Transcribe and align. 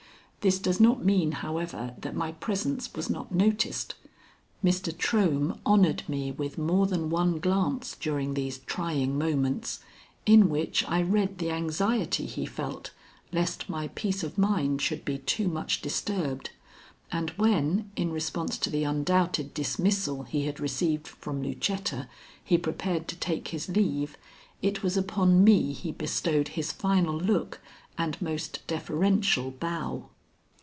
This 0.43 0.57
does 0.57 0.79
not 0.79 1.05
mean, 1.05 1.33
however, 1.33 1.93
that 1.99 2.15
my 2.15 2.31
presence 2.31 2.91
was 2.95 3.11
not 3.11 3.31
noticed. 3.31 3.93
Mr. 4.65 4.91
Trohm 4.91 5.59
honored 5.67 6.01
me 6.09 6.31
with 6.31 6.57
more 6.57 6.87
than 6.87 7.11
one 7.11 7.37
glance 7.39 7.95
during 7.95 8.33
these 8.33 8.57
trying 8.57 9.19
moments, 9.19 9.81
in 10.25 10.49
which 10.49 10.83
I 10.87 10.99
read 11.03 11.37
the 11.37 11.51
anxiety 11.51 12.25
he 12.25 12.47
felt 12.47 12.89
lest 13.31 13.69
my 13.69 13.89
peace 13.89 14.23
of 14.23 14.39
mind 14.39 14.81
should 14.81 15.05
be 15.05 15.19
too 15.19 15.47
much 15.47 15.79
disturbed, 15.79 16.49
and 17.11 17.29
when, 17.37 17.91
in 17.95 18.11
response 18.11 18.57
to 18.63 18.71
the 18.71 18.83
undoubted 18.83 19.53
dismissal 19.53 20.23
he 20.23 20.47
had 20.47 20.59
received 20.59 21.07
from 21.07 21.43
Lucetta, 21.43 22.09
he 22.43 22.57
prepared 22.57 23.07
to 23.09 23.15
take 23.15 23.49
his 23.49 23.69
leave, 23.69 24.17
it 24.63 24.81
was 24.81 24.97
upon 24.97 25.43
me 25.43 25.71
he 25.71 25.91
bestowed 25.91 26.47
his 26.57 26.71
final 26.71 27.13
look 27.15 27.61
and 27.95 28.19
most 28.19 28.65
deferential 28.65 29.51
bow. 29.51 30.07